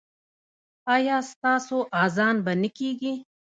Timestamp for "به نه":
2.45-2.69